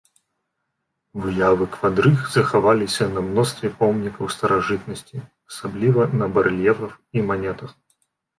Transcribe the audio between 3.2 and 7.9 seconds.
мностве помнікаў старажытнасці, асабліва на барэльефах і манетах.